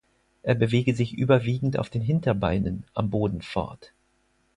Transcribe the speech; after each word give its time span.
Er 0.41 0.55
bewege 0.55 0.95
sich 0.95 1.13
überwiegend 1.13 1.77
auf 1.77 1.91
den 1.91 2.01
Hinterbeinen 2.01 2.85
am 2.95 3.11
Boden 3.11 3.43
fort. 3.43 3.93